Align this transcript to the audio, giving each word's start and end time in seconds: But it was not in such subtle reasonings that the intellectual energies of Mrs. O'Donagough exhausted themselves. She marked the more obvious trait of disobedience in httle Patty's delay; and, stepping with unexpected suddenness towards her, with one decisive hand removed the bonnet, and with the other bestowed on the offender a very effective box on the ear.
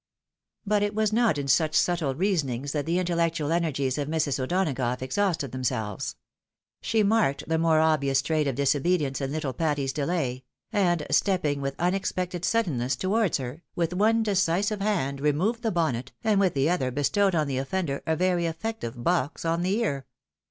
But 0.65 0.81
it 0.81 0.95
was 0.95 1.13
not 1.13 1.37
in 1.37 1.47
such 1.47 1.75
subtle 1.75 2.15
reasonings 2.15 2.71
that 2.71 2.87
the 2.87 2.97
intellectual 2.97 3.51
energies 3.51 3.99
of 3.99 4.07
Mrs. 4.07 4.39
O'Donagough 4.39 4.99
exhausted 5.03 5.51
themselves. 5.51 6.15
She 6.81 7.03
marked 7.03 7.47
the 7.47 7.59
more 7.59 7.79
obvious 7.79 8.23
trait 8.23 8.47
of 8.47 8.55
disobedience 8.55 9.21
in 9.21 9.29
httle 9.31 9.55
Patty's 9.55 9.93
delay; 9.93 10.43
and, 10.73 11.05
stepping 11.11 11.61
with 11.61 11.75
unexpected 11.77 12.43
suddenness 12.45 12.95
towards 12.95 13.37
her, 13.37 13.61
with 13.75 13.93
one 13.93 14.23
decisive 14.23 14.81
hand 14.81 15.21
removed 15.21 15.61
the 15.61 15.69
bonnet, 15.69 16.13
and 16.23 16.39
with 16.39 16.55
the 16.55 16.67
other 16.67 16.89
bestowed 16.89 17.35
on 17.35 17.45
the 17.45 17.59
offender 17.59 18.01
a 18.07 18.15
very 18.15 18.47
effective 18.47 19.03
box 19.03 19.45
on 19.45 19.61
the 19.61 19.77
ear. 19.77 20.07